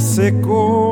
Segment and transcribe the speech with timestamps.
[0.00, 0.89] que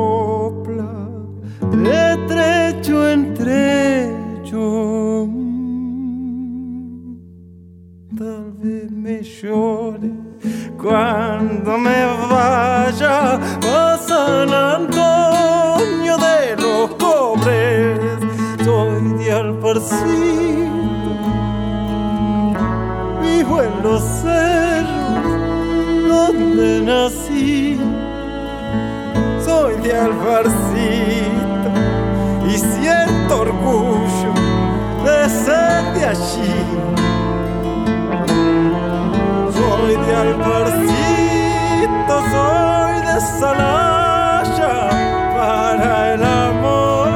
[43.39, 44.89] Salaya
[45.33, 47.07] para el amor.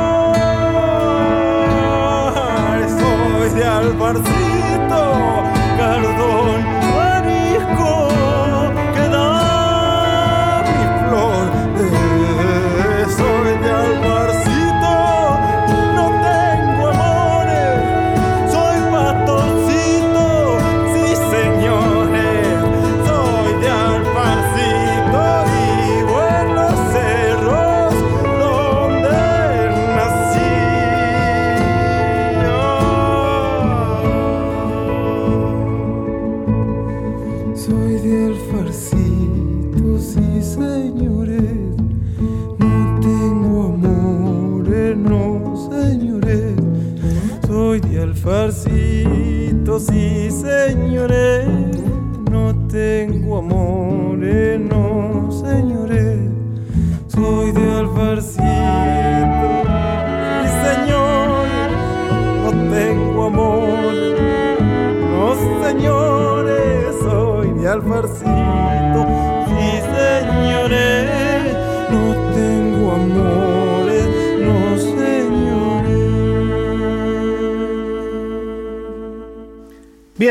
[2.87, 4.42] Soy de Alfarcito,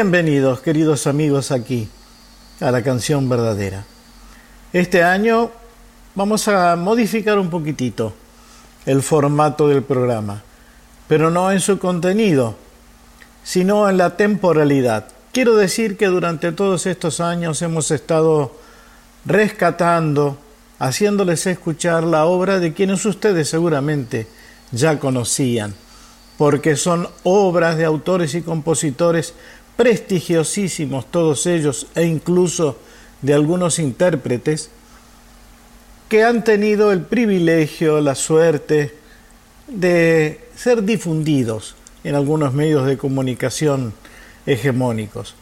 [0.02, 1.88] Bienvenidos, queridos amigos, aquí
[2.58, 3.84] a la canción verdadera.
[4.72, 5.52] Este año
[6.16, 8.12] vamos a modificar un poquitito
[8.84, 10.42] el formato del programa,
[11.06, 12.56] pero no en su contenido,
[13.44, 15.06] sino en la temporalidad.
[15.30, 18.56] Quiero decir que durante todos estos años hemos estado
[19.24, 20.36] rescatando,
[20.80, 24.26] haciéndoles escuchar la obra de quienes ustedes seguramente
[24.72, 25.76] ya conocían,
[26.38, 29.34] porque son obras de autores y compositores
[29.82, 32.78] prestigiosísimos todos ellos e incluso
[33.20, 34.70] de algunos intérpretes
[36.08, 38.94] que han tenido el privilegio, la suerte
[39.66, 41.74] de ser difundidos
[42.04, 43.92] en algunos medios de comunicación
[44.46, 45.34] hegemónicos.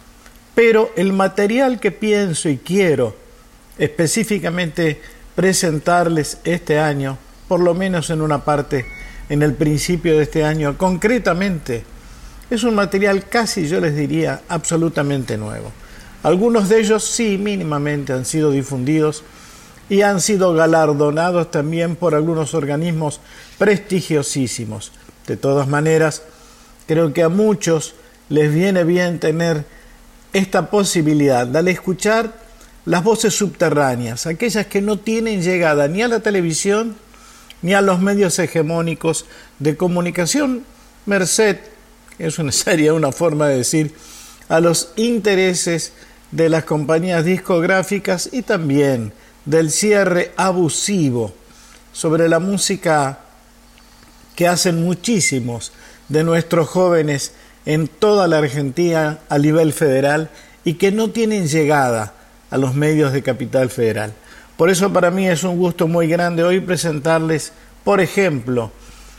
[0.55, 3.15] Pero el material que pienso y quiero
[3.77, 5.03] específicamente
[5.35, 8.87] presentarles este año, por lo menos en una parte,
[9.29, 11.85] en el principio de este año, concretamente,
[12.50, 15.73] es un material casi, yo les diría, absolutamente nuevo.
[16.23, 19.23] Algunos de ellos sí mínimamente han sido difundidos
[19.88, 23.20] y han sido galardonados también por algunos organismos
[23.58, 24.93] prestigiosísimos.
[25.26, 26.23] De todas maneras,
[26.87, 27.94] creo que a muchos
[28.29, 29.64] les viene bien tener
[30.32, 32.32] esta posibilidad de escuchar
[32.85, 36.97] las voces subterráneas, aquellas que no tienen llegada ni a la televisión
[37.62, 39.26] ni a los medios hegemónicos
[39.58, 40.64] de comunicación,
[41.06, 41.58] merced,
[42.21, 43.95] es una seria una forma de decir,
[44.49, 45.93] a los intereses
[46.31, 49.13] de las compañías discográficas y también
[49.45, 51.33] del cierre abusivo
[51.93, 53.21] sobre la música
[54.37, 55.73] que hacen muchísimos
[56.09, 57.33] de nuestros jóvenes
[57.67, 60.31] en toda la Argentina a nivel federal
[60.65, 62.15] y que no tienen llegada
[62.51, 64.13] a los medios de Capital Federal.
[64.57, 67.53] Por eso para mí es un gusto muy grande hoy presentarles,
[67.85, 68.71] por ejemplo,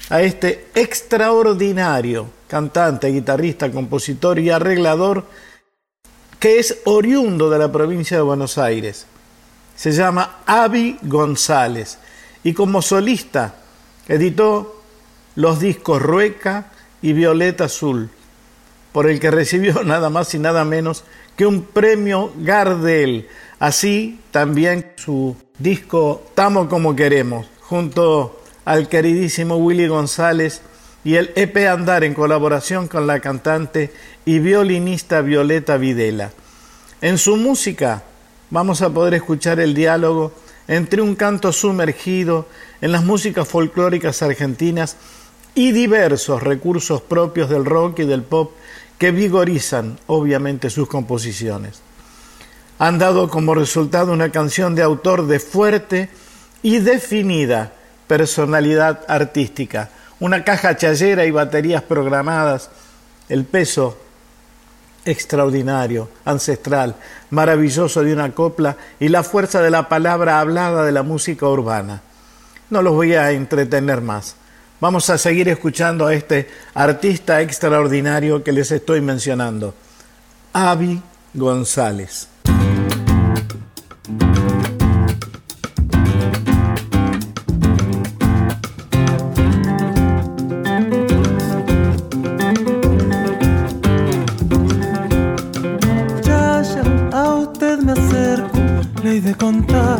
[0.09, 5.23] a este extraordinario cantante, guitarrista, compositor y arreglador
[6.37, 9.05] que es oriundo de la provincia de Buenos Aires.
[9.77, 11.97] Se llama Avi González
[12.43, 13.55] y como solista
[14.05, 14.81] editó
[15.35, 18.09] los discos Rueca y Violeta Azul,
[18.91, 21.05] por el que recibió nada más y nada menos
[21.37, 23.29] que un premio Gardel.
[23.59, 30.61] Así también su disco Tamo como queremos, junto al queridísimo Willy González
[31.03, 33.93] y el EP Andar en colaboración con la cantante
[34.25, 36.31] y violinista Violeta Videla.
[37.01, 38.03] En su música
[38.49, 40.33] vamos a poder escuchar el diálogo
[40.67, 42.47] entre un canto sumergido
[42.81, 44.95] en las músicas folclóricas argentinas
[45.55, 48.51] y diversos recursos propios del rock y del pop
[48.97, 51.81] que vigorizan obviamente sus composiciones.
[52.77, 56.09] Han dado como resultado una canción de autor de fuerte
[56.63, 57.73] y definida
[58.07, 59.89] personalidad artística,
[60.21, 62.69] una caja chayera y baterías programadas,
[63.27, 63.97] el peso
[65.03, 66.95] extraordinario, ancestral,
[67.31, 72.01] maravilloso de una copla y la fuerza de la palabra hablada de la música urbana.
[72.69, 74.35] No los voy a entretener más.
[74.79, 79.73] Vamos a seguir escuchando a este artista extraordinario que les estoy mencionando,
[80.53, 81.01] Avi
[81.33, 82.27] González.
[99.23, 99.99] De contar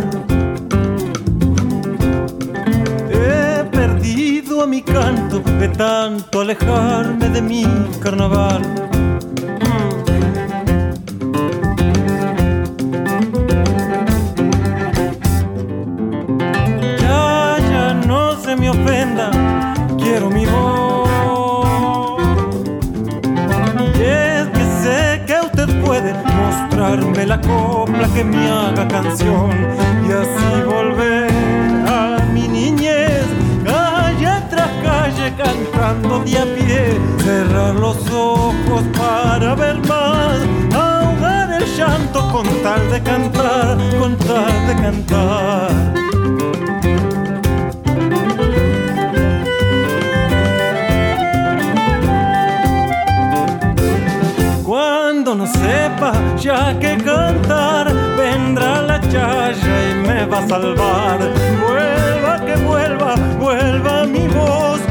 [4.68, 7.66] mi canto de tanto alejarme de mi
[8.02, 8.91] carnaval.
[26.52, 29.52] Mostrarme la copla que me haga canción
[30.08, 31.32] y así volver
[31.88, 33.26] a mi niñez
[35.38, 40.40] cantando de a pie, cerrar los ojos para ver más,
[40.74, 45.72] ahogar el llanto con tal de cantar, con tal de cantar.
[54.64, 61.20] Cuando no sepa ya que cantar, vendrá la chaya y me va a salvar.
[61.68, 64.82] Vuelva que vuelva, vuelva mi voz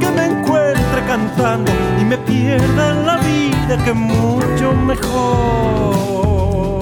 [0.00, 1.70] que me encuentre cantando
[2.00, 6.81] y me pierda la vida que mucho mejor.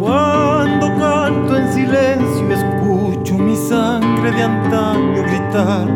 [0.00, 5.95] Cuando canto en silencio escucho mi sangre de antaño gritar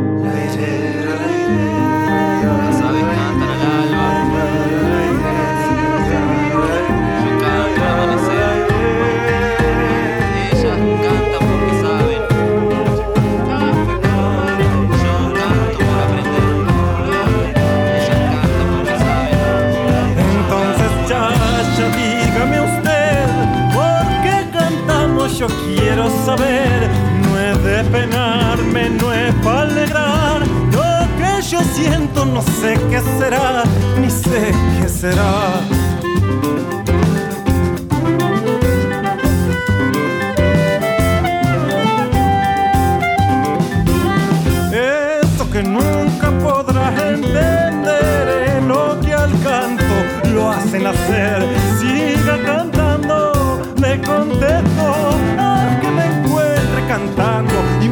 [27.91, 30.41] penarme, no es para alegrar.
[30.73, 33.65] Lo que yo siento, no sé qué será,
[34.01, 35.61] ni sé qué será.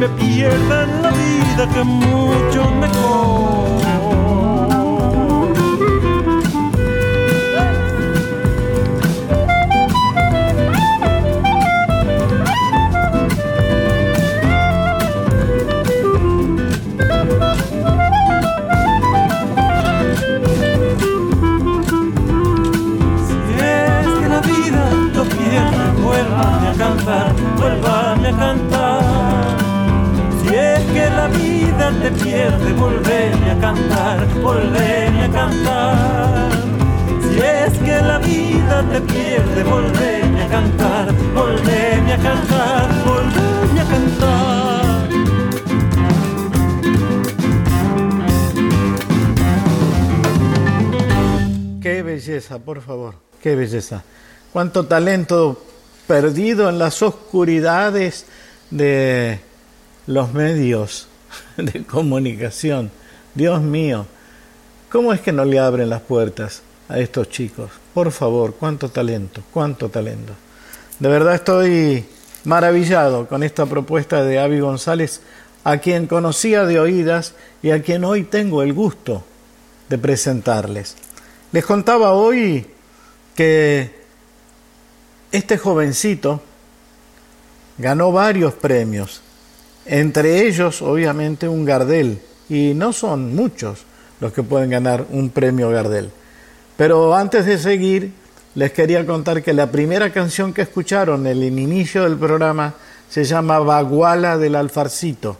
[0.08, 3.67] Cantando y me pierda en la vida que mucho mejor.
[32.49, 36.50] Te pierde, volveme a cantar, volveme a cantar.
[37.23, 43.85] Si es que la vida te pierde, volveme a cantar, volveme a cantar, volveme a
[43.85, 45.09] cantar.
[51.83, 54.02] Qué belleza, por favor, qué belleza.
[54.52, 55.62] Cuánto talento
[56.07, 58.26] perdido en las oscuridades
[58.71, 59.40] de
[60.07, 61.07] los medios
[61.58, 62.90] de comunicación.
[63.34, 64.06] Dios mío,
[64.90, 67.70] ¿cómo es que no le abren las puertas a estos chicos?
[67.92, 70.32] Por favor, cuánto talento, cuánto talento.
[70.98, 72.06] De verdad estoy
[72.44, 75.20] maravillado con esta propuesta de Avi González,
[75.64, 79.24] a quien conocía de oídas y a quien hoy tengo el gusto
[79.88, 80.96] de presentarles.
[81.52, 82.66] Les contaba hoy
[83.34, 83.98] que
[85.32, 86.40] este jovencito
[87.76, 89.22] ganó varios premios,
[89.88, 93.85] entre ellos obviamente un Gardel, y no son muchos
[94.21, 96.11] los que pueden ganar un premio Gardel.
[96.76, 98.12] Pero antes de seguir,
[98.54, 102.75] les quería contar que la primera canción que escucharon en el inicio del programa
[103.09, 105.38] se llama Baguala del Alfarcito.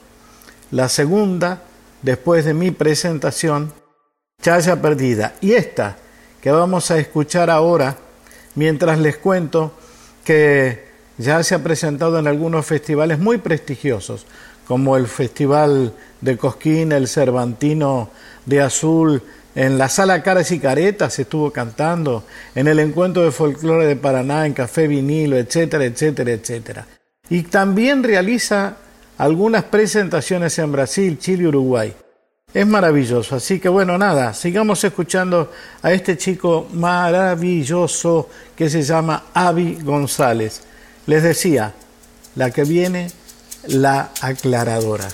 [0.71, 1.63] La segunda,
[2.03, 3.73] después de mi presentación,
[4.43, 5.35] Chaya Perdida.
[5.41, 5.97] Y esta
[6.41, 7.97] que vamos a escuchar ahora,
[8.55, 9.73] mientras les cuento
[10.25, 10.88] que
[11.19, 14.25] ya se ha presentado en algunos festivales muy prestigiosos,
[14.67, 18.11] como el Festival de Cosquín, el Cervantino
[18.47, 19.23] de Azul,
[19.55, 24.47] en la Sala Caras y Caretas estuvo cantando, en el Encuentro de Folclore de Paraná,
[24.47, 26.87] en Café Vinilo, etcétera, etcétera, etcétera.
[27.29, 28.77] Y también realiza
[29.17, 31.95] algunas presentaciones en Brasil, Chile y Uruguay.
[32.55, 35.51] Es maravilloso, así que bueno, nada, sigamos escuchando
[35.83, 40.68] a este chico maravilloso que se llama Avi González.
[41.09, 41.73] Les decía,
[42.35, 43.11] la que viene,
[43.67, 45.09] la aclaradora.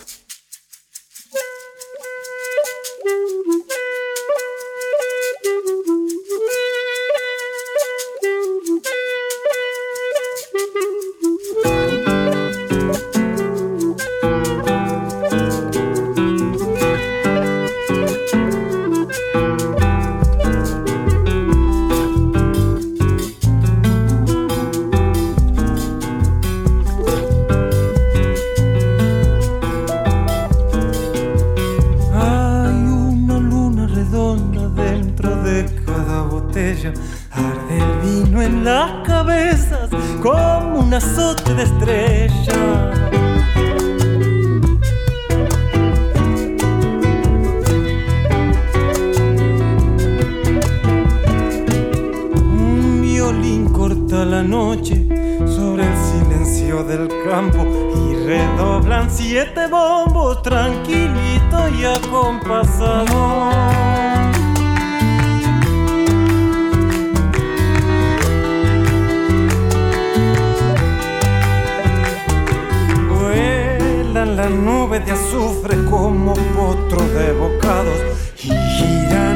[57.50, 63.52] Y redoblan siete bombos tranquilito y acompasado.
[74.36, 77.98] La nube de azufre como potros de bocados
[78.42, 79.33] y giran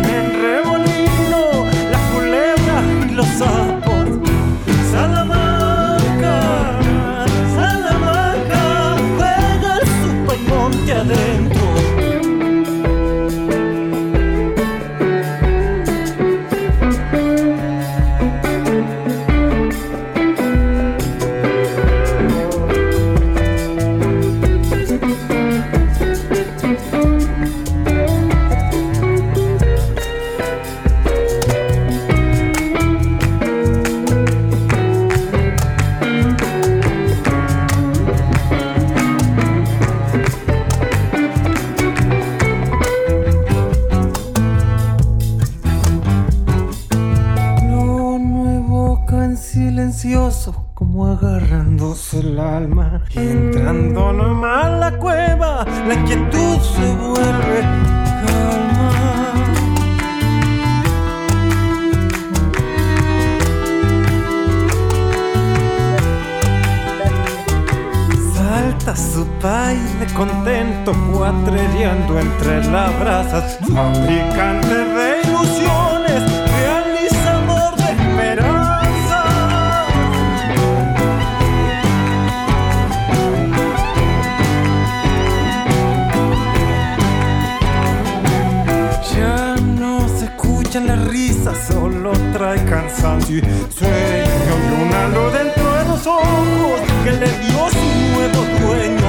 [91.67, 97.69] solo trae cansancio y sueño de un halo dentro de los ojos que le dio
[97.71, 99.09] su nuevo dueño.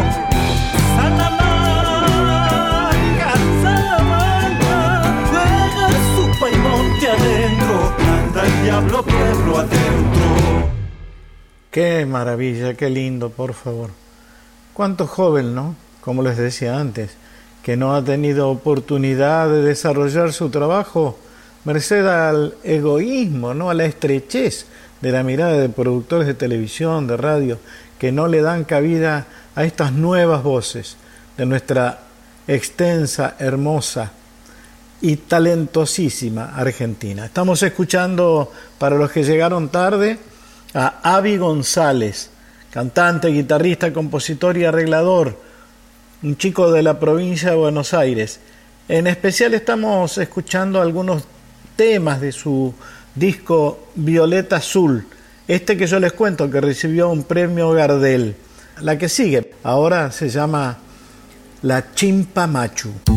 [0.96, 2.10] Salamanca,
[3.62, 4.78] Salamanca,
[5.30, 10.30] juega su paimonte adentro, anda el diablo pueblo adentro.
[11.70, 13.92] Qué maravilla, qué lindo, por favor.
[14.74, 15.76] Cuánto joven, ¿no?
[16.02, 17.16] Como les decía antes,
[17.62, 21.20] que no ha tenido oportunidad de desarrollar su trabajo
[21.66, 23.70] merced al egoísmo, ¿no?
[23.70, 24.66] a la estrechez
[25.02, 27.60] de la mirada de productores de televisión, de radio,
[27.98, 30.98] que no le dan cabida a estas nuevas voces
[31.38, 32.00] de nuestra
[32.48, 34.12] extensa, hermosa
[35.02, 37.26] y talentosísima Argentina.
[37.26, 40.18] Estamos escuchando, para los que llegaron tarde,
[40.74, 42.30] a Avi González,
[42.72, 45.38] cantante, guitarrista, compositor y arreglador,
[46.22, 48.40] un chico de la provincia de Buenos Aires.
[48.88, 51.24] En especial estamos escuchando algunos
[51.80, 52.74] temas de su
[53.16, 55.08] disco Violeta Azul,
[55.48, 58.36] este que yo les cuento que recibió un premio Gardel.
[58.82, 60.78] La que sigue ahora se llama
[61.62, 63.09] La Chimpa Machu.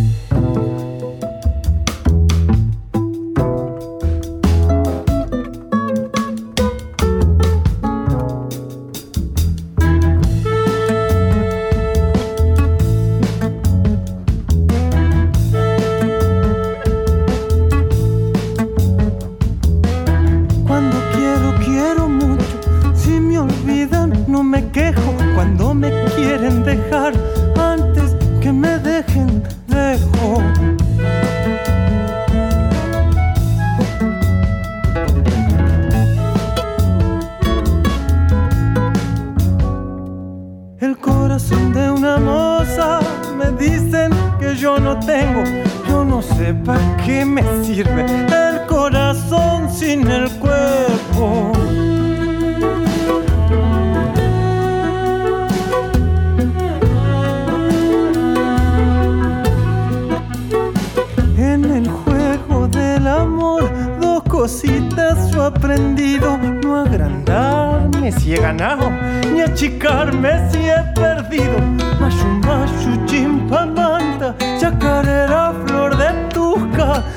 [47.12, 48.06] qué me sirve
[48.42, 51.52] el corazón sin el cuerpo?
[61.36, 63.70] En el juego del amor,
[64.00, 68.90] dos cositas yo he aprendido, no agrandarme si he ganado,
[69.32, 71.58] ni achicarme si he perdido.
[72.00, 75.52] Machu machu chimpamanta, chacarera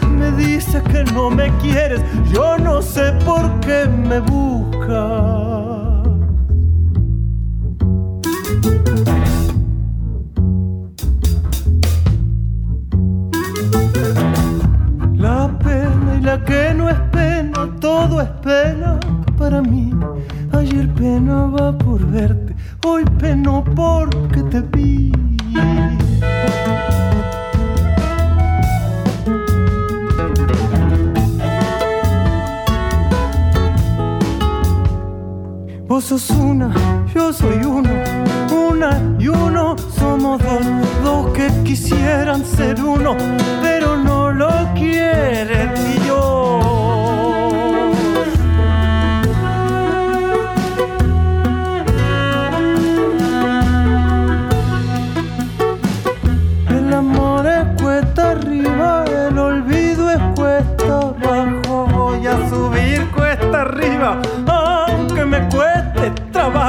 [0.10, 2.02] me dice que no me quieres,
[2.32, 5.75] yo no sé por qué me buscas.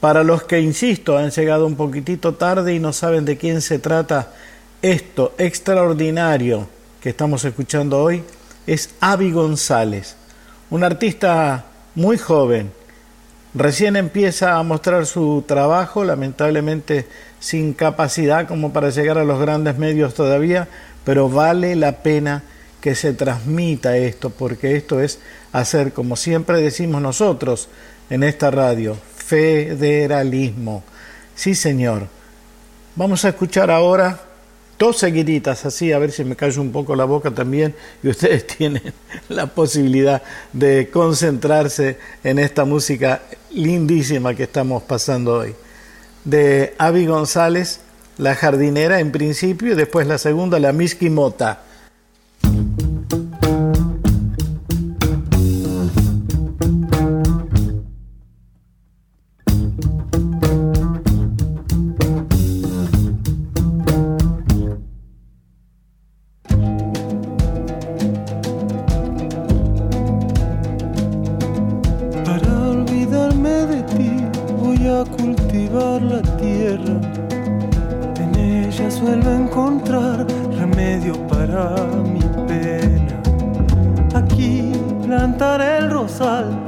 [0.00, 3.78] Para los que, insisto, han llegado un poquitito tarde y no saben de quién se
[3.78, 4.32] trata,
[4.82, 6.68] esto extraordinario
[7.00, 8.22] que estamos escuchando hoy
[8.66, 10.16] es Avi González,
[10.70, 12.70] un artista muy joven,
[13.56, 17.06] Recién empieza a mostrar su trabajo, lamentablemente
[17.40, 20.68] sin capacidad como para llegar a los grandes medios todavía,
[21.04, 22.42] pero vale la pena
[22.82, 25.20] que se transmita esto, porque esto es
[25.54, 27.70] hacer, como siempre decimos nosotros
[28.10, 30.84] en esta radio, federalismo.
[31.34, 32.06] Sí, señor.
[32.94, 34.20] Vamos a escuchar ahora
[34.78, 38.46] dos seguiditas así, a ver si me callo un poco la boca también y ustedes
[38.46, 38.92] tienen
[39.28, 45.54] la posibilidad de concentrarse en esta música lindísima que estamos pasando hoy.
[46.24, 47.80] De Avi González,
[48.18, 51.62] La jardinera en principio, y después la segunda, La Misquimota.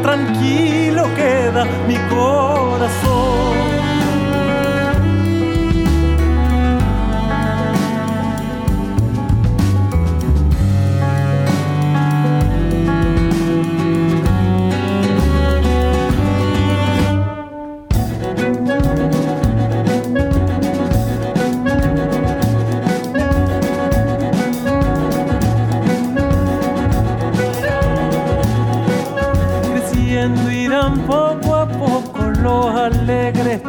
[0.00, 3.63] tranquilo queda mi corazón.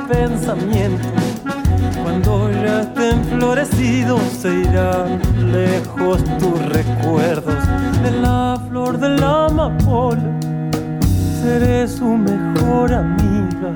[0.08, 1.08] Pensamientos.
[2.04, 5.20] Cuando ya estén florecidos se irán
[5.52, 7.56] lejos tus recuerdos
[8.04, 10.40] de la flor de la amapola.
[11.42, 13.72] Seré su mejor amiga.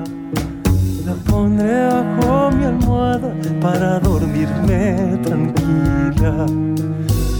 [1.06, 6.46] La pondré bajo mi almohada para dormirme tranquila.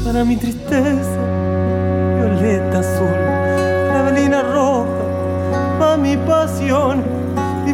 [0.05, 1.21] Para mi tristeza,
[2.17, 3.17] violeta azul,
[3.91, 7.10] clavelina roja, para mi pasión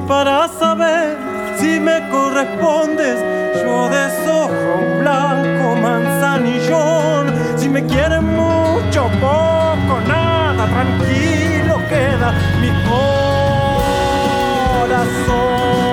[0.06, 1.16] para saber
[1.58, 3.18] si me correspondes,
[3.62, 7.34] yo desojo blanco manzanillón.
[7.56, 12.70] Si me quieren mucho, poco, nada, tranquilo queda mi
[14.88, 15.85] corazón.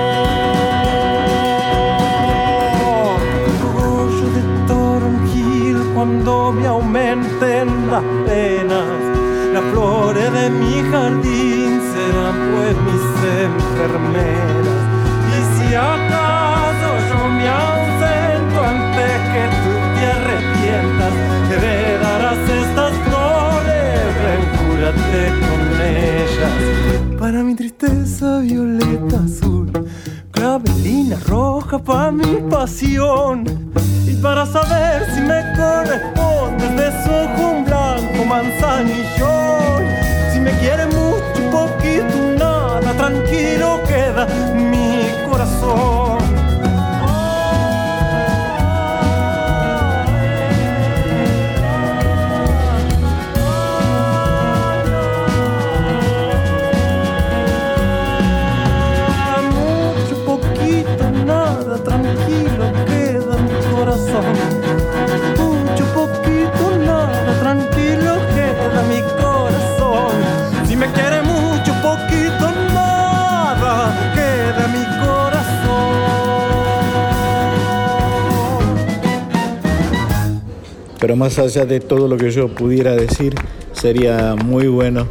[81.24, 83.34] Más allá de todo lo que yo pudiera decir,
[83.72, 85.08] sería muy bueno,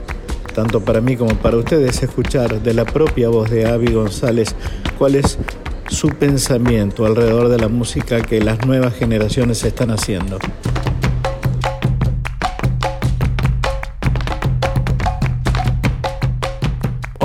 [0.53, 4.55] tanto para mí como para ustedes, escuchar de la propia voz de Avi González
[4.99, 5.39] cuál es
[5.87, 10.37] su pensamiento alrededor de la música que las nuevas generaciones están haciendo.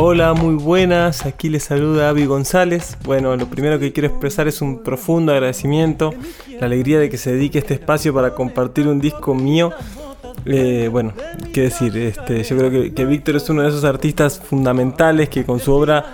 [0.01, 1.27] Hola, muy buenas.
[1.27, 2.96] Aquí les saluda Avi González.
[3.05, 6.14] Bueno, lo primero que quiero expresar es un profundo agradecimiento,
[6.61, 9.73] la alegría de que se dedique este espacio para compartir un disco mío.
[10.44, 11.12] Eh, bueno,
[11.53, 15.44] qué decir, este, yo creo que, que Víctor es uno de esos artistas fundamentales que
[15.44, 16.05] con su obra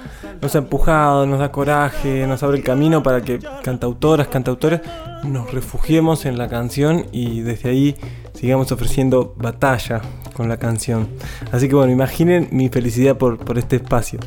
[0.41, 4.81] nos ha empujado, nos da coraje, nos abre el camino para que cantautoras, cantautores
[5.25, 7.97] nos refugiemos en la canción y desde ahí
[8.35, 10.03] sigamos ofreciendo batalla
[10.35, 11.09] con la canción.
[11.53, 14.21] Así que bueno, imaginen mi felicidad por, por este espacio.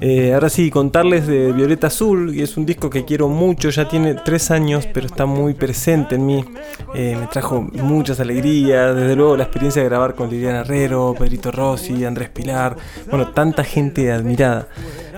[0.00, 3.88] Eh, ahora sí, contarles de Violeta Azul, y es un disco que quiero mucho, ya
[3.88, 6.44] tiene tres años, pero está muy presente en mí.
[6.94, 11.50] Eh, me trajo muchas alegrías, desde luego la experiencia de grabar con Liliana Herrero, Pedrito
[11.50, 12.76] Rossi, Andrés Pilar,
[13.10, 14.68] bueno, tanta gente admirada.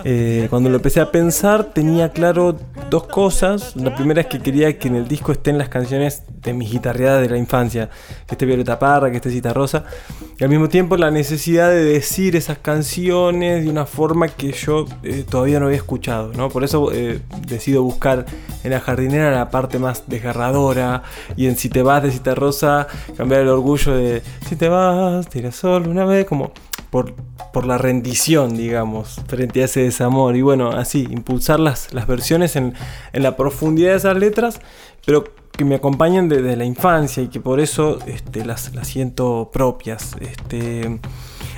[0.05, 2.57] Eh, cuando lo empecé a pensar tenía claro
[2.91, 3.77] dos cosas.
[3.77, 7.23] La primera es que quería que en el disco estén las canciones de mis guitarreadas
[7.23, 7.91] de la infancia,
[8.27, 9.85] que esté Violeta Parra, que esté Cita Rosa,
[10.39, 14.87] y al mismo tiempo la necesidad de decir esas canciones de una forma que yo
[15.03, 16.33] eh, todavía no había escuchado.
[16.33, 16.49] ¿no?
[16.49, 18.27] Por eso eh, decido buscar
[18.65, 21.03] en la jardinera la parte más desgarradora
[21.37, 25.29] y en Si te vas de Cita Rosa cambiar el orgullo de Si te vas,
[25.29, 26.53] te irás solo una vez, como
[26.91, 27.15] por,
[27.53, 30.37] por la rendición, digamos, frente a ese desamor.
[30.37, 32.75] Y bueno, así, impulsar las, las versiones en,
[33.13, 34.61] en la profundidad de esas letras,
[35.05, 35.25] pero
[35.59, 40.15] que me acompañan desde la infancia y que por eso este, las, las siento propias.
[40.21, 41.01] Este,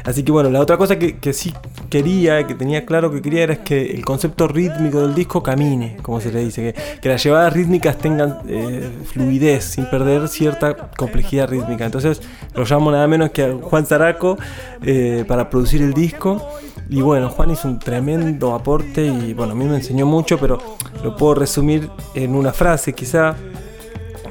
[0.05, 1.53] Así que bueno, la otra cosa que, sí
[1.89, 6.21] quería, que tenía claro que quería, era que el concepto rítmico del disco camine, como
[6.21, 11.85] se le dice, que, las llevadas rítmicas tengan eh, fluidez sin perder cierta complejidad rítmica.
[11.85, 12.21] Entonces
[12.55, 14.39] lo llamo nada menos que a Juan Zaraco
[14.83, 16.47] eh, para producir el disco.
[16.89, 20.59] Y bueno, Juan hizo un tremendo aporte y bueno, a mí me enseñó mucho, pero
[21.05, 23.37] lo puedo resumir en una frase quizá.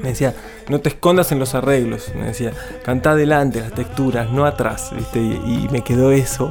[0.02, 0.34] Me decía,
[0.70, 2.52] no te escondas en los arreglos, me decía,
[2.84, 5.20] canta adelante las texturas, no atrás, ¿viste?
[5.20, 6.50] Y, me quedó eso.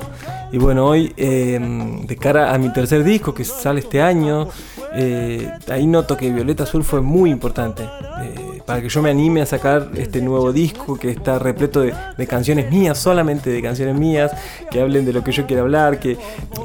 [0.52, 4.48] Y bueno, hoy, em, de cara a mi tercer disco que sale este año,
[4.94, 9.42] eh, ahí noto que Violeta Azul fue muy importante eh, para que yo me anime
[9.42, 13.98] a sacar este nuevo disco que está repleto de, de, canciones mías, solamente de canciones
[13.98, 14.32] mías,
[14.70, 16.16] que hablen de lo que yo quiero hablar, que,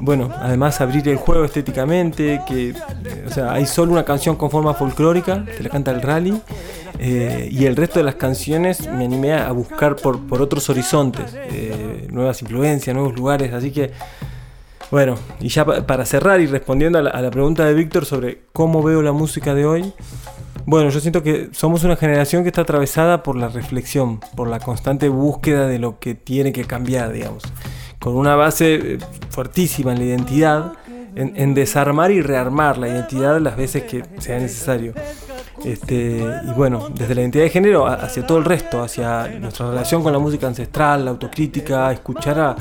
[0.01, 2.73] bueno, además abrir el juego estéticamente, que,
[3.25, 6.41] o sea, hay solo una canción con forma folclórica, que la canta el rally.
[6.99, 11.35] Eh, y el resto de las canciones me animé a buscar por, por otros horizontes,
[11.35, 13.91] eh, nuevas influencias, nuevos lugares, así que
[14.93, 19.01] bueno, y ya para cerrar y respondiendo a la, pregunta de Víctor sobre cómo veo
[19.01, 19.91] la música de hoy,
[20.67, 24.59] bueno, yo siento que somos una generación que está atravesada por la reflexión, por la
[24.59, 27.41] constante búsqueda de lo que tiene que cambiar, digamos,
[27.99, 28.97] con una base eh,
[29.31, 30.73] fuertísima en la identidad,
[31.15, 34.93] en, en desarmar y rearmar la identidad las veces que sea necesario.
[35.63, 40.03] Este, y bueno, desde la identidad de género hacia todo el resto, hacia nuestra relación
[40.03, 42.55] con la música ancestral, la autocrítica, escuchar a,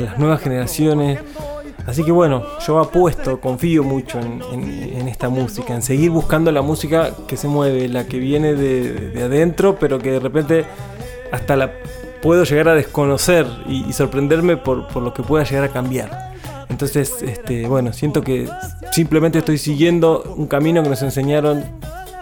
[0.00, 1.18] las nuevas generaciones.
[1.86, 7.12] Así que bueno, yo apuesto, confío mucho en, esta música, en seguir buscando la música
[7.26, 10.64] que se mueve, la que viene de, adentro, pero que de repente
[11.32, 11.72] hasta la
[12.22, 16.34] puedo llegar a desconocer y, sorprenderme por, por, lo que pueda llegar a cambiar.
[16.68, 18.48] Entonces, este, bueno, siento que
[18.92, 21.64] simplemente estoy siguiendo un camino que nos enseñaron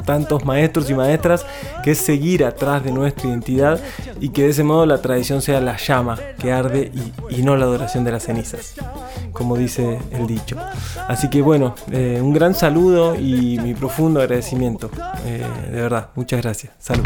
[0.04, 1.46] tantos maestros y maestras,
[1.82, 3.80] que es seguir atrás de nuestra identidad
[4.20, 6.92] y que de ese modo la tradición sea la llama que arde
[7.30, 8.74] y, no la adoración de las cenizas,
[9.32, 10.56] como dice el dicho.
[11.08, 14.90] Así que bueno, eh, un gran saludo y mi profundo agradecimiento.
[15.26, 16.72] Eh, de verdad, muchas gracias.
[16.78, 17.04] Salud.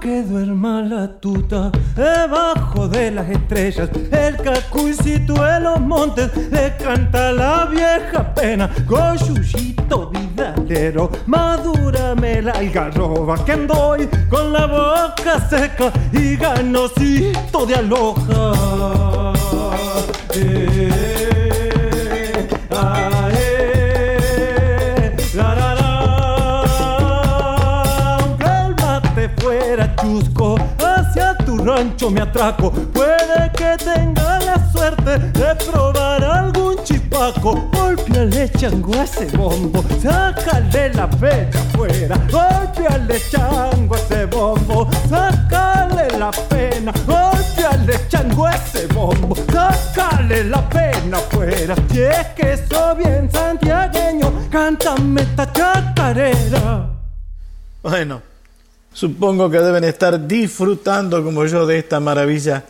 [0.00, 3.90] Que duerma la tuta debajo de las estrellas.
[4.10, 8.70] El cacuicito de los montes le canta la vieja pena.
[8.86, 18.52] Coyullito vidalero, madúrame la algarroba que andoy con la boca seca y ganosito de aloja.
[20.34, 20.79] Eh.
[31.80, 32.70] Rancho me atraco.
[32.70, 37.68] Puede que tenga la suerte de probar algún chispaco.
[37.72, 42.16] Golpeale chango a ese bombo, sácale la pena afuera.
[42.30, 46.92] Golpeale chango a ese bombo, sácale la pena.
[47.06, 51.74] Golpeale chango a ese bombo, sácale la pena afuera.
[51.90, 56.90] Si es que soy bien santiagueño, cántame esta chacarera.
[57.82, 58.20] Bueno,
[59.00, 62.64] Supongo que deben estar disfrutando como yo de esta maravilla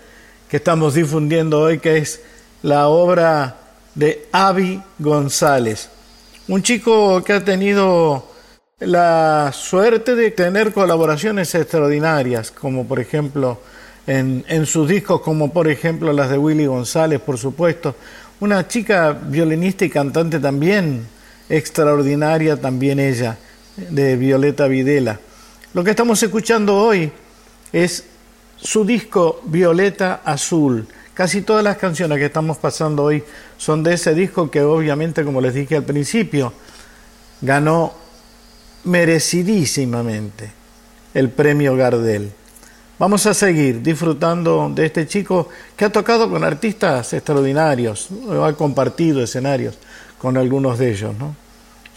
[0.49, 2.21] que estamos difundiendo hoy, que es
[2.63, 3.57] la obra
[3.97, 5.89] de Avi González.
[6.47, 8.29] Un chico que ha tenido
[8.79, 13.59] la suerte de tener colaboraciones extraordinarias, como por ejemplo
[14.07, 17.97] en, en, sus discos, como por ejemplo las de Willy González, por supuesto.
[18.39, 21.09] Una chica violinista y cantante también
[21.49, 23.37] extraordinaria, también ella,
[23.77, 25.19] de Violeta Videla.
[25.73, 27.13] Lo que estamos escuchando hoy
[27.73, 28.05] es
[28.57, 30.87] su disco Violeta Azul,
[31.21, 33.23] Casi todas las canciones que estamos pasando hoy
[33.59, 36.51] son de ese disco que obviamente, como les dije al principio,
[37.43, 37.93] ganó
[38.85, 40.51] merecidísimamente
[41.13, 42.33] el premio Gardel.
[42.99, 48.09] Vamos a seguir disfrutando de este chico que ha tocado con artistas extraordinarios,
[48.43, 49.77] ha compartido escenarios
[50.17, 51.15] con algunos de ellos.
[51.19, 51.37] ¿no?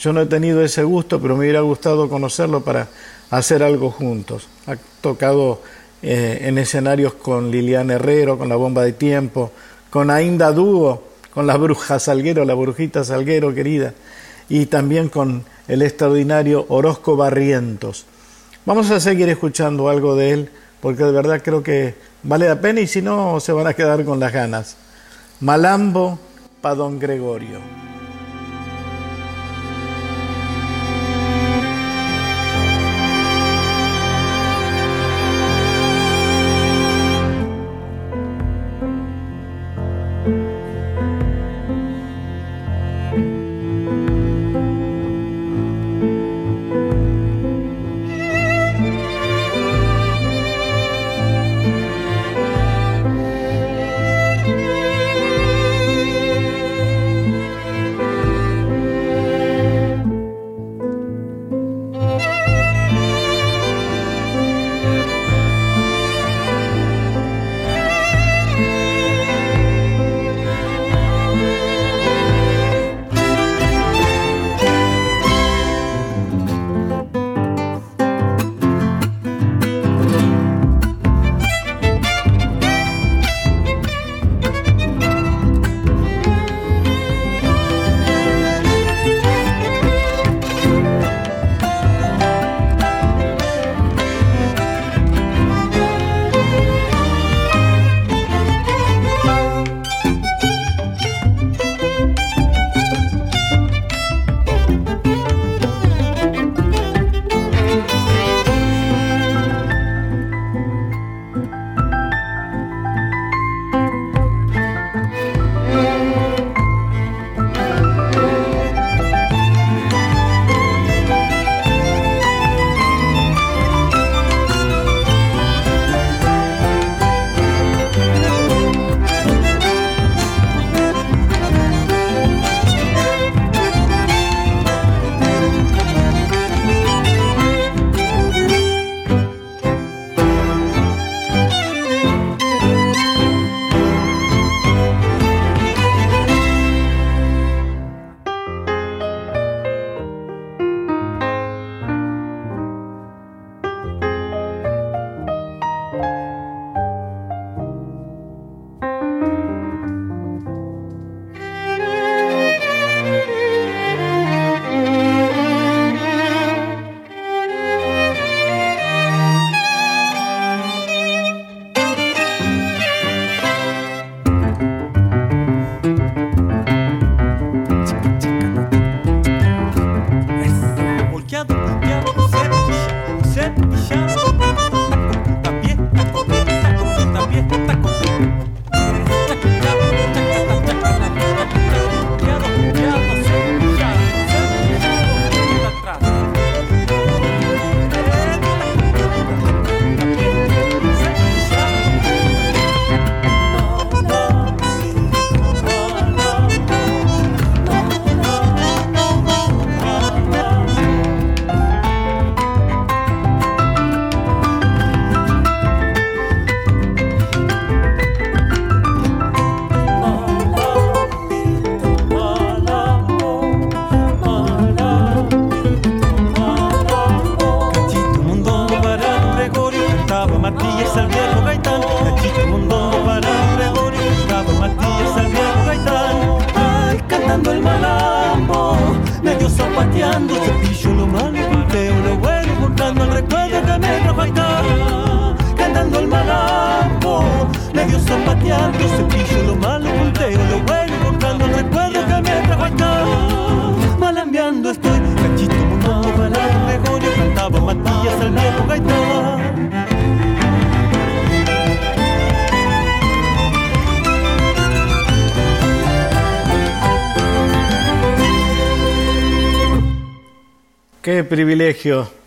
[0.03, 2.89] Yo no he tenido ese gusto, pero me hubiera gustado conocerlo para
[3.29, 4.49] hacer algo juntos.
[4.67, 5.61] Ha tocado
[6.01, 9.53] eh, en escenarios con Liliana Herrero, con La Bomba de Tiempo,
[9.89, 13.93] con Ainda Dúo, con la Bruja Salguero, la Brujita Salguero querida,
[14.49, 18.05] y también con el extraordinario Orozco Barrientos.
[18.65, 20.49] Vamos a seguir escuchando algo de él,
[20.81, 24.03] porque de verdad creo que vale la pena y si no, se van a quedar
[24.03, 24.75] con las ganas.
[25.39, 26.19] Malambo
[26.59, 27.92] para don Gregorio.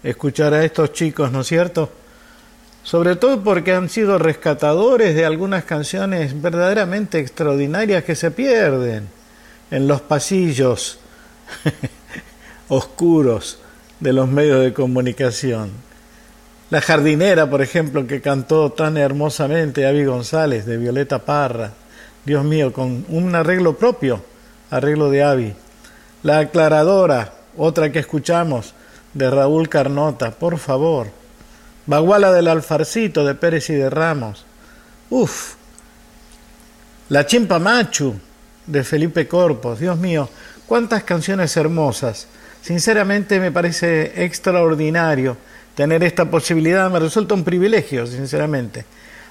[0.09, 1.91] Escuchar a estos chicos, ¿no es cierto?
[2.87, 9.09] sobre todo porque han sido rescatadores de algunas canciones verdaderamente extraordinarias que se pierden
[9.73, 11.01] en los pasillos
[12.69, 13.59] oscuros
[13.99, 15.73] de los medios de comunicación.
[16.71, 21.73] La jardinera, por ejemplo, que cantó tan hermosamente Avi González de Violeta Parra,
[22.25, 24.23] Dios mío, con un arreglo propio,
[24.71, 25.55] arreglo de Avi.
[26.23, 28.75] La aclaradora, otra que escuchamos,
[29.17, 31.09] de Raúl Carnota, por favor.
[31.87, 34.45] Baguala del Alfarcito de Pérez y de Ramos.
[35.09, 35.55] Uf.
[37.09, 38.15] La Chimpa Machu
[38.67, 39.81] de Felipe Corpos.
[39.81, 40.29] Dios mío,
[40.67, 42.27] cuántas canciones hermosas.
[42.61, 45.37] Sinceramente me parece extraordinario
[45.75, 46.91] tener esta posibilidad.
[46.91, 48.85] Me resulta un privilegio, sinceramente.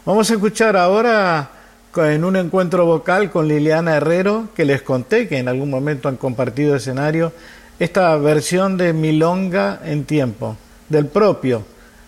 [0.06, 1.52] Vamos a escuchar ahora
[1.98, 6.18] en un encuentro vocal con Liliana Herrero, que les conté que en algún momento han
[6.18, 7.34] compartido escenario,
[7.80, 10.58] esta versión de Milonga en tiempo,
[10.90, 11.64] del propio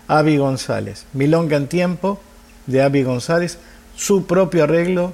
[0.08, 1.06] Avi González.
[1.14, 2.20] Milonga en tiempo
[2.66, 3.58] de Avi González,
[3.96, 5.14] su propio arreglo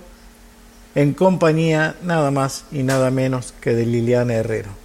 [0.95, 4.82] en compañía nada más y nada menos que de Liliana Herrero.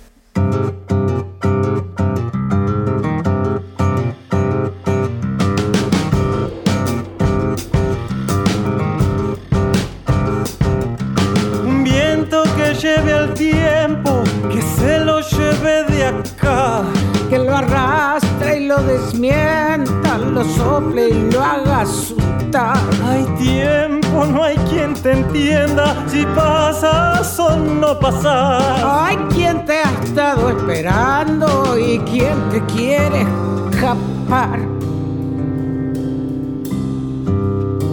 [19.14, 22.76] Y lo sople y lo haga asustar.
[23.04, 28.82] Hay tiempo, no hay quien te entienda si pasas o no pasas.
[28.84, 33.26] Hay quien te ha estado esperando y quien te quiere
[33.70, 34.58] escapar.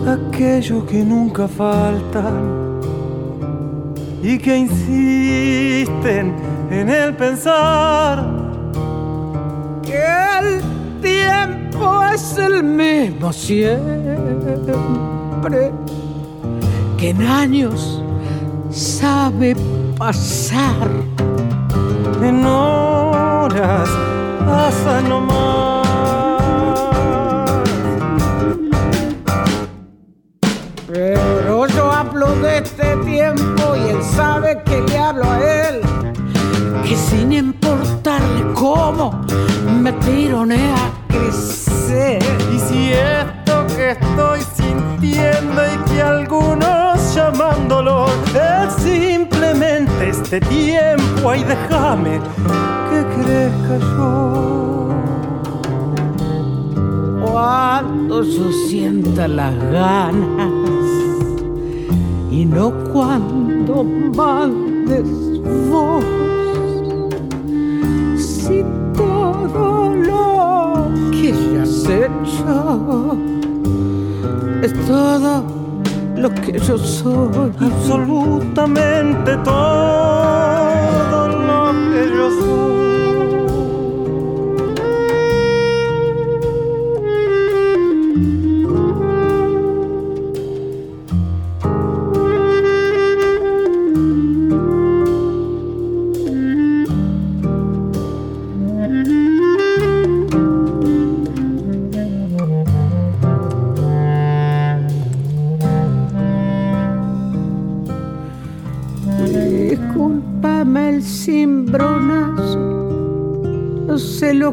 [0.07, 2.65] Aquello que nunca faltan
[4.21, 6.35] y que insisten
[6.71, 8.25] en el pensar
[9.83, 10.03] Que
[10.39, 10.64] el
[11.05, 13.71] tiempo es el mismo siempre.
[16.97, 18.01] Que en años
[18.71, 19.55] sabe
[19.97, 20.89] pasar.
[22.21, 23.89] en horas
[24.47, 25.85] pasa nomás.
[30.87, 35.81] Pero yo hablo de este tiempo y él sabe que le hablo a él.
[36.83, 39.21] Que sin importarle cómo
[39.81, 40.74] me tironea
[41.27, 51.29] Y si esto que estoy sintiendo y que algunos llaman dolor es simplemente este tiempo,
[51.29, 52.19] ay déjame
[52.89, 54.89] que crezca yo.
[57.25, 60.51] Cuando yo sienta las ganas
[62.29, 65.09] y no cuando mandes
[65.69, 66.03] vos.
[68.17, 68.63] Si
[68.95, 70.34] todo lo
[72.25, 73.17] hecho
[74.61, 75.43] es todo
[76.15, 77.51] lo que yo soy.
[77.59, 82.64] Absolutamente todo lo que yo soy.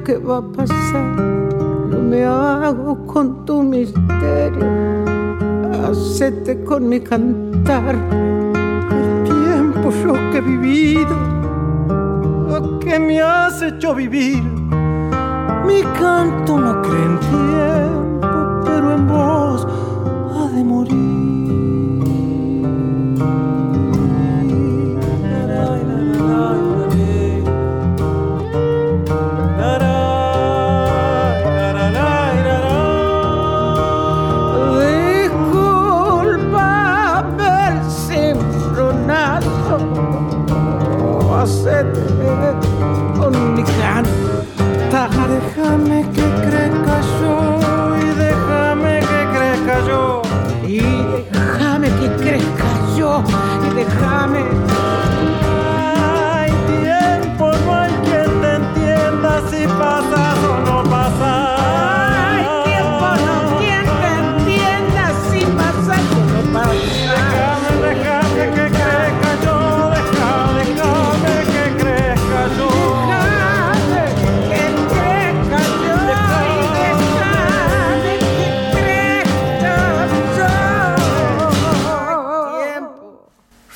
[0.02, 1.16] Lo que va a pasar,
[1.88, 4.66] no me hago con tu misterio,
[5.84, 7.94] hacete con mi cantar.
[8.90, 11.16] El tiempo yo que he vivido,
[12.48, 14.42] lo que me has hecho vivir.
[15.66, 19.66] Mi canto no cree en tiempo, pero en vos
[20.34, 21.21] ha de morir.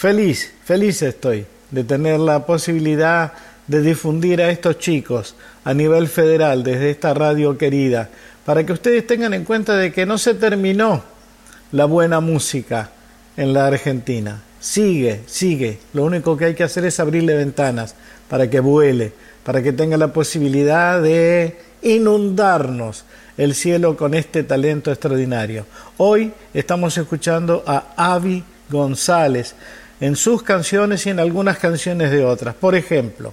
[0.06, 3.32] Feliz, feliz estoy de tener la posibilidad
[3.66, 5.34] de difundir a estos chicos
[5.64, 8.08] a nivel federal desde esta radio querida,
[8.44, 11.02] para que ustedes tengan en cuenta de que no se terminó
[11.72, 12.90] la buena música
[13.36, 14.42] en la Argentina.
[14.60, 15.80] Sigue, sigue.
[15.92, 17.96] Lo único que hay que hacer es abrirle ventanas
[18.28, 23.04] para que vuele, para que tenga la posibilidad de inundarnos
[23.36, 25.66] el cielo con este talento extraordinario.
[25.96, 29.56] Hoy estamos escuchando a Avi González
[30.00, 32.54] en sus canciones y en algunas canciones de otras.
[32.54, 33.32] Por ejemplo,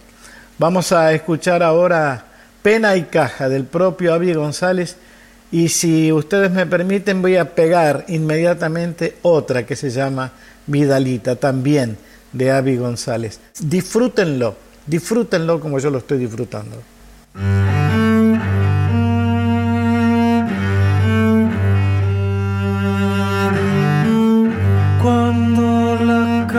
[0.57, 2.25] vamos a escuchar ahora
[2.61, 4.97] Pena y Caja del propio Avi González
[5.51, 10.31] y si ustedes me permiten voy a pegar inmediatamente otra que se llama
[10.65, 11.97] Vidalita, también
[12.31, 13.39] de Avi González.
[13.59, 14.55] Disfrútenlo,
[14.87, 16.81] disfrútenlo como yo lo estoy disfrutando.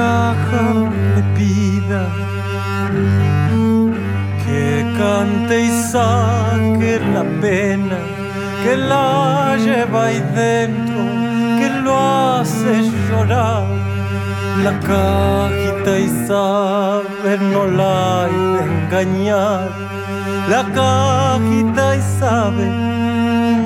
[0.05, 0.65] Caja
[1.15, 2.03] me pida
[4.45, 4.65] que
[4.99, 7.99] cante y saque la pena
[8.63, 11.01] que la lleva ahí dentro,
[11.59, 12.73] que lo hace
[13.07, 13.67] llorar.
[14.65, 17.93] La cajita y sabe no la
[18.23, 19.69] hay de engañar.
[20.53, 22.67] La cajita y sabe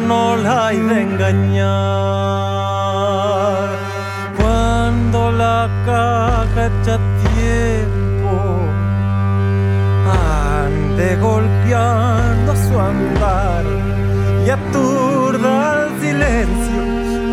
[0.09, 2.58] no la hay de engañar.
[5.89, 6.69] Caja
[7.35, 8.35] tiempo.
[10.61, 13.65] Ande golpeando su andar
[14.45, 16.81] y aturda al silencio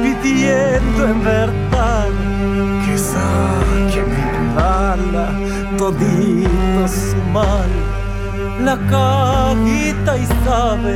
[0.03, 2.12] pidiendo en verdad
[2.84, 4.26] que saque mi
[4.56, 5.28] bala
[5.78, 7.72] todito su mal.
[8.68, 10.95] La cajita y sabe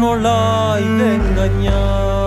[0.00, 2.23] no la hay de engañar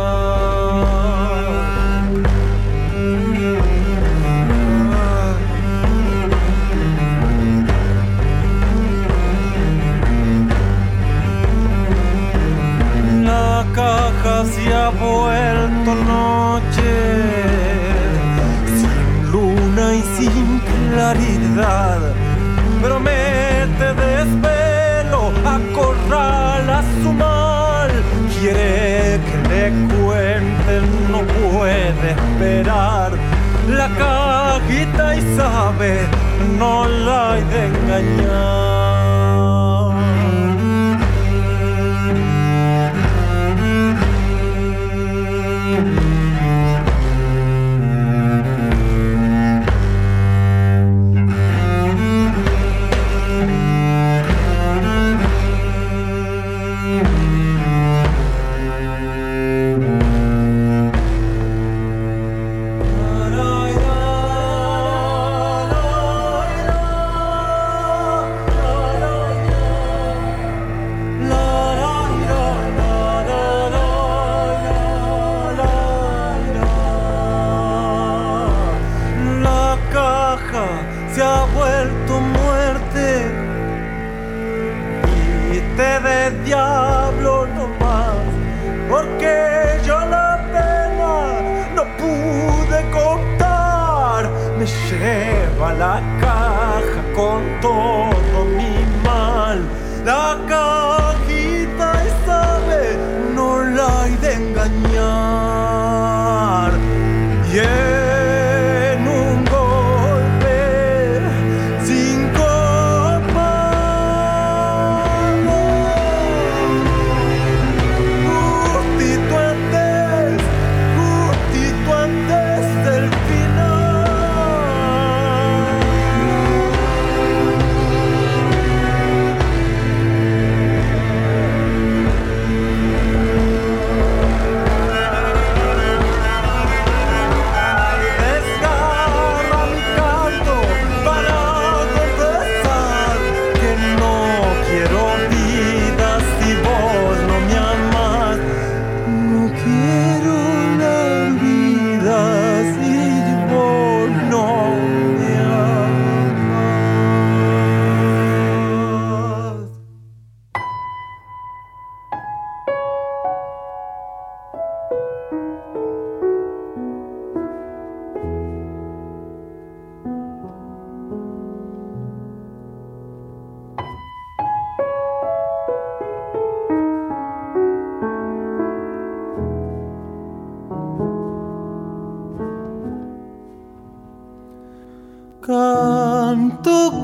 [13.78, 16.94] caja se ha vuelto noche,
[18.78, 22.00] sin luna y sin claridad.
[22.82, 25.22] Promete desvelo,
[25.58, 27.92] acorrala su mal.
[28.34, 29.64] Quiere que le
[29.94, 33.12] cuenten, no puede esperar.
[33.80, 35.92] La cajita y sabe,
[36.58, 38.77] no la hay de engañar.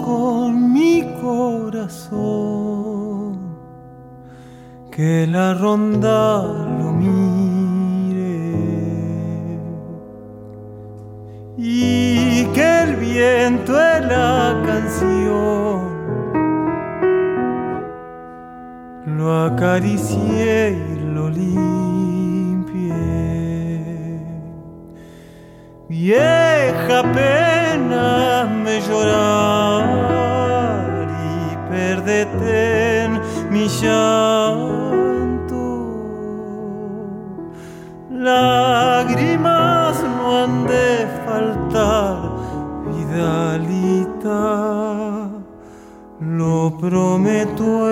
[0.06, 2.20] Con mi corazón,
[4.92, 7.14] que la ronda lo mire.
[11.58, 15.94] Y que el viento de la canción.
[19.18, 22.94] Lo acaricie y lo limpie.
[25.90, 28.33] Vieja pena
[31.26, 33.12] y perdete en
[33.52, 35.64] mi llanto.
[38.12, 42.18] Lágrimas no han de faltar,
[42.88, 44.42] Vidalita,
[46.20, 47.92] lo prometo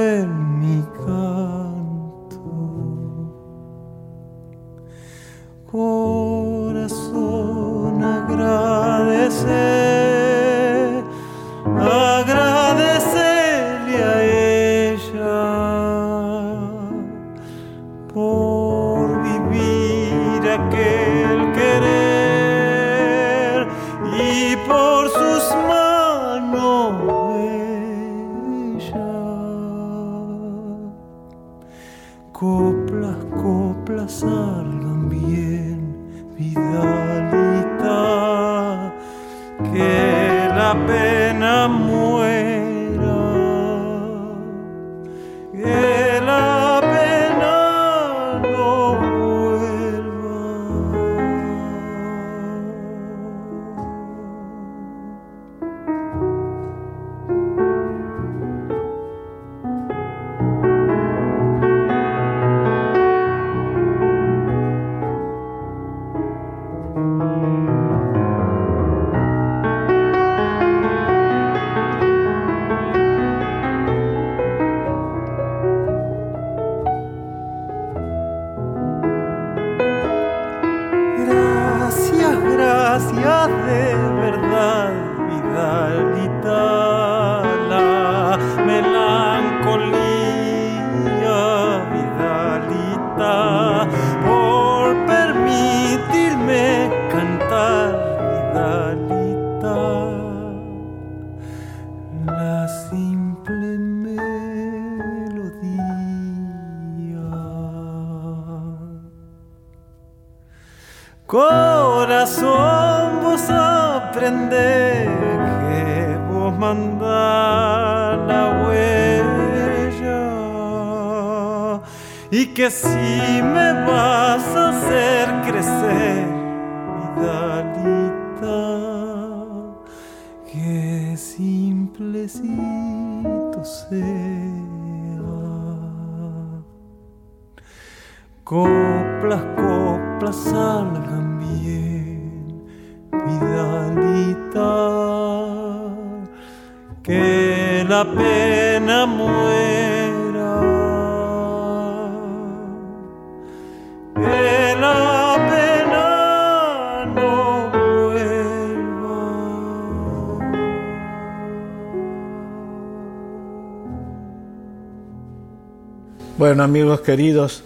[166.42, 167.62] Bueno, amigos queridos,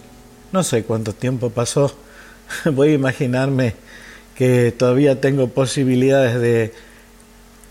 [0.52, 1.96] no sé cuánto tiempo pasó.
[2.74, 3.72] Voy a imaginarme
[4.34, 6.74] que todavía tengo posibilidades de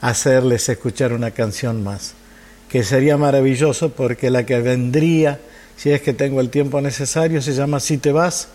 [0.01, 2.16] hacerles escuchar una canción más,
[2.70, 5.39] que sería maravilloso porque la que vendría,
[5.78, 8.47] si es que tengo el tiempo necesario, se llama Si te vas,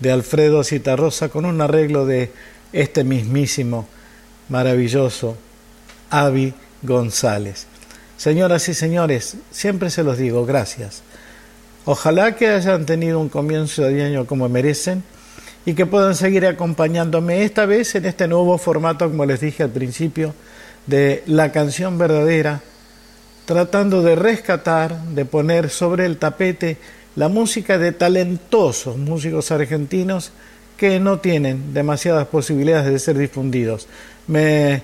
[0.00, 2.30] de Alfredo Citarrosa, con un arreglo de
[2.72, 3.86] este mismísimo,
[4.48, 5.36] maravilloso
[6.08, 7.66] Avi González.
[8.16, 11.02] Señoras y señores, siempre se los digo, gracias.
[11.86, 15.02] Ojalá que hayan tenido un comienzo de año como merecen
[15.66, 19.70] y que puedan seguir acompañándome esta vez en este nuevo formato, como les dije al
[19.70, 20.34] principio,
[20.86, 22.62] de la canción verdadera,
[23.44, 26.78] tratando de rescatar, de poner sobre el tapete
[27.16, 30.32] la música de talentosos músicos argentinos
[30.78, 33.88] que no tienen demasiadas posibilidades de ser difundidos.
[34.26, 34.82] Me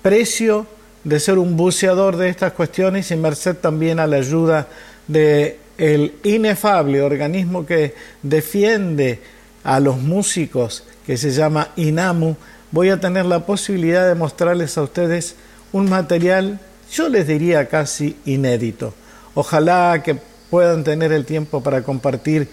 [0.00, 0.66] precio
[1.04, 4.68] de ser un buceador de estas cuestiones y merced también a la ayuda
[5.06, 9.18] de el inefable organismo que defiende
[9.64, 12.36] a los músicos que se llama INAMU,
[12.70, 15.34] voy a tener la posibilidad de mostrarles a ustedes
[15.72, 16.60] un material,
[16.92, 18.94] yo les diría casi inédito.
[19.34, 20.16] Ojalá que
[20.50, 22.46] puedan tener el tiempo para compartir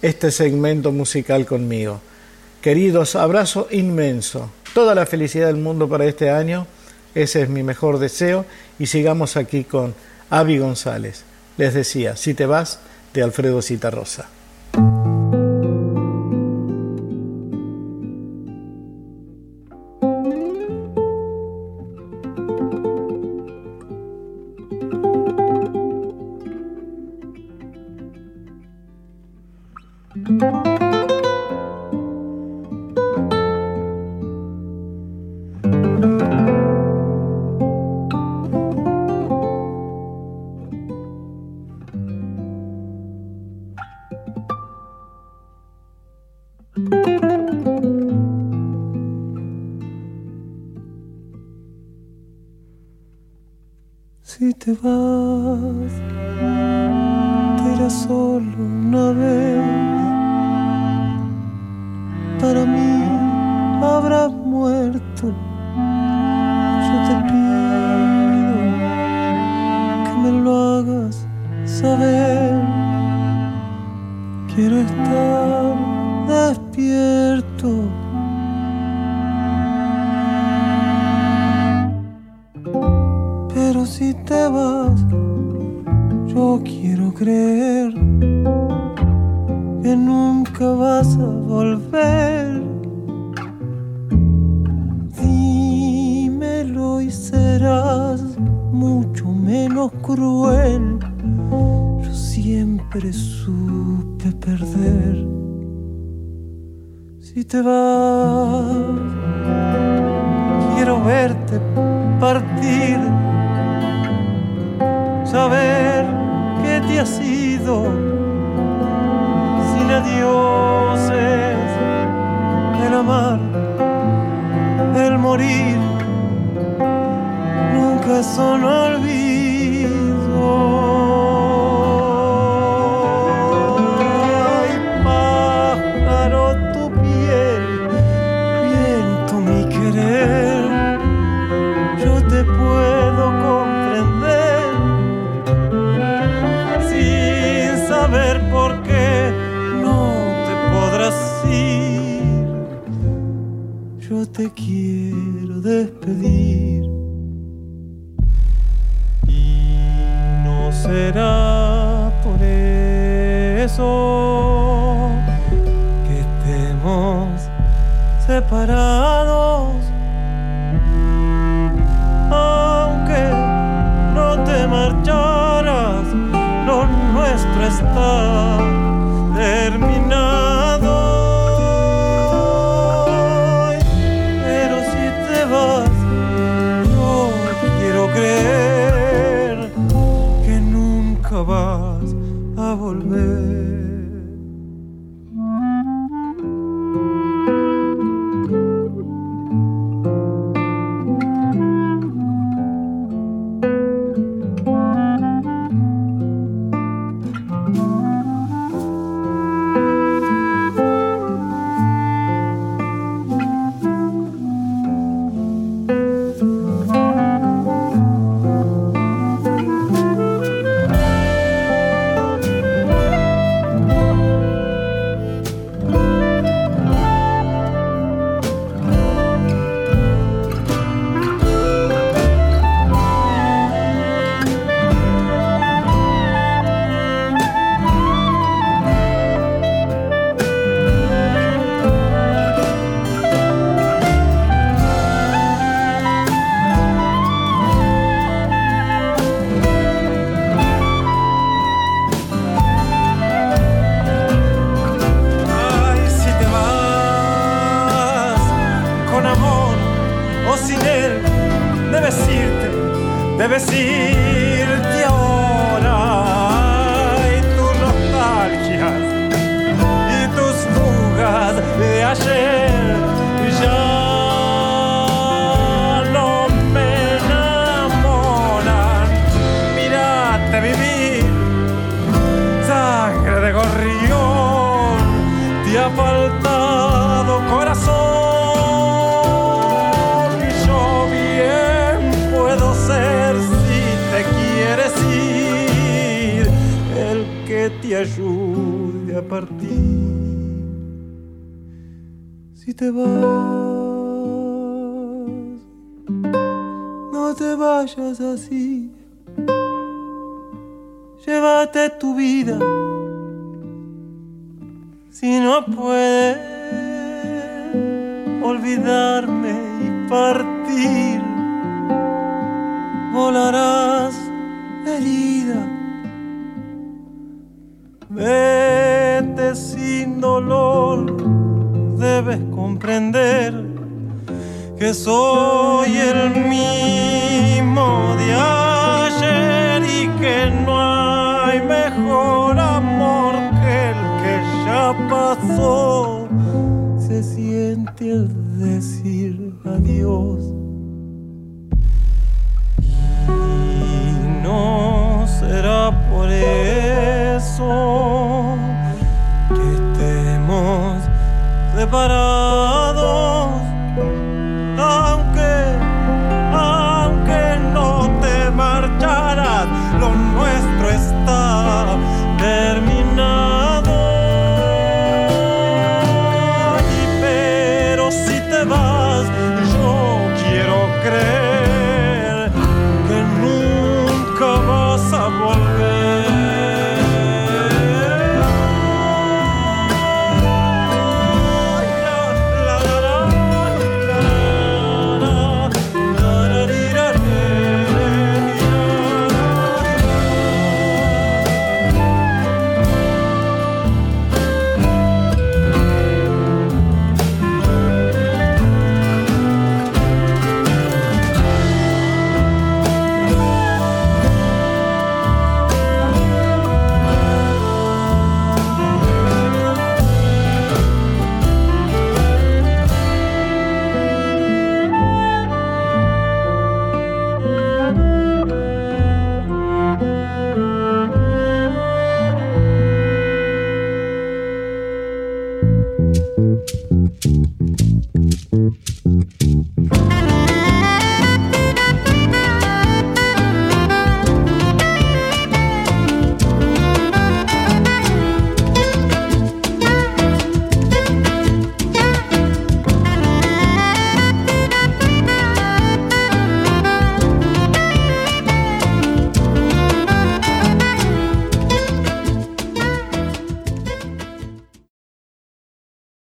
[0.00, 2.00] este segmento musical conmigo.
[2.62, 6.68] Queridos, abrazo inmenso, toda la felicidad del mundo para este año
[7.16, 8.44] Ese es mi mejor deseo
[8.78, 9.92] y sigamos aquí con
[10.30, 11.24] Avi González.
[11.56, 12.80] Les decía, si te vas,
[13.14, 14.28] de Alfredo Citarrosa.
[30.26, 30.85] Si
[54.66, 55.75] te vas,